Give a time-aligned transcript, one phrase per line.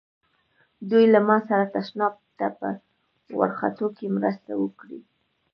[0.89, 2.67] دوی له ما سره تشناب ته په
[3.39, 4.99] ورختو کې مرسته وکړه.